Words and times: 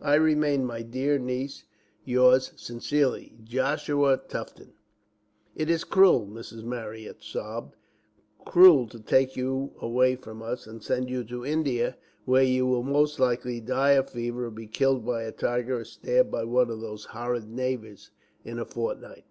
I 0.00 0.14
remain, 0.14 0.64
my 0.64 0.82
dear 0.82 1.18
niece, 1.18 1.64
yours 2.04 2.52
sincerely, 2.54 3.34
"Joshua 3.42 4.20
Tufton." 4.28 4.74
"It 5.56 5.68
is 5.68 5.82
cruel," 5.82 6.24
Mrs. 6.24 6.62
Marryat 6.62 7.20
sobbed, 7.20 7.74
"cruel 8.44 8.86
to 8.86 9.00
take 9.00 9.34
you 9.36 9.72
away 9.80 10.14
from 10.14 10.40
us, 10.40 10.68
and 10.68 10.84
send 10.84 11.10
you 11.10 11.24
to 11.24 11.44
India, 11.44 11.96
where 12.26 12.44
you 12.44 12.64
will 12.64 12.84
most 12.84 13.18
likely 13.18 13.60
die 13.60 13.94
of 13.94 14.10
fever, 14.10 14.44
or 14.46 14.50
be 14.52 14.68
killed 14.68 15.04
by 15.04 15.24
a 15.24 15.32
tiger, 15.32 15.78
or 15.80 15.84
stabbed 15.84 16.30
by 16.30 16.44
one 16.44 16.70
of 16.70 16.80
those 16.80 17.06
horrid 17.06 17.50
natives, 17.50 18.12
in 18.44 18.60
a 18.60 18.64
fortnight." 18.64 19.24